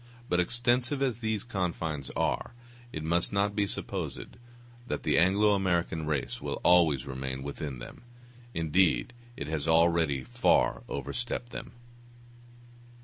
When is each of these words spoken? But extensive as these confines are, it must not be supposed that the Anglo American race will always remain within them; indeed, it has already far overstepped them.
But 0.29 0.39
extensive 0.39 0.99
as 1.03 1.19
these 1.19 1.43
confines 1.43 2.09
are, 2.15 2.55
it 2.91 3.03
must 3.03 3.31
not 3.31 3.55
be 3.55 3.67
supposed 3.67 4.35
that 4.87 5.03
the 5.03 5.19
Anglo 5.19 5.51
American 5.51 6.07
race 6.07 6.41
will 6.41 6.59
always 6.63 7.05
remain 7.05 7.43
within 7.43 7.77
them; 7.77 8.01
indeed, 8.51 9.13
it 9.37 9.45
has 9.45 9.67
already 9.67 10.23
far 10.23 10.81
overstepped 10.89 11.51
them. 11.51 11.73